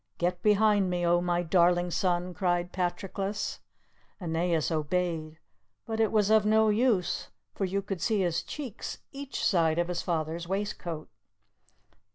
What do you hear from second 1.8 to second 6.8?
son!" cried Patroclus. Aeneas obeyed, but it was of no